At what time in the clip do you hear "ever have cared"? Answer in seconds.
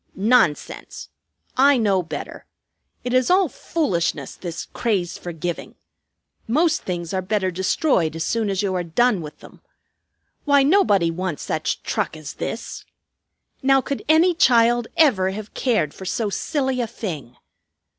14.97-15.93